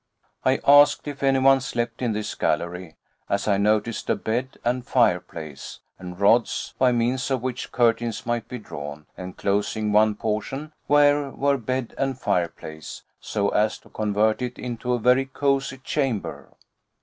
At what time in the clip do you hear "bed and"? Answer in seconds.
4.15-4.83, 11.59-12.17